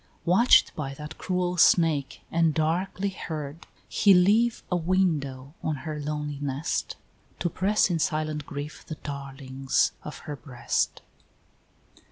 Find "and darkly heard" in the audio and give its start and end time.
2.31-3.67